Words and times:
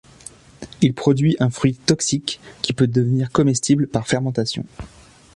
Il 0.81 0.95
produit 0.95 1.37
un 1.39 1.51
fruit 1.51 1.75
toxique 1.75 2.39
qui 2.63 2.73
peut 2.73 2.87
devenir 2.87 3.31
comestible 3.31 3.85
par 3.85 4.07
fermentation. 4.07 4.65